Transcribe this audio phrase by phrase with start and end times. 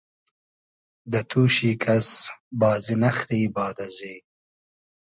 [1.11, 2.09] دۂ توشی کئس
[2.59, 4.15] بازی نئخری باد ازی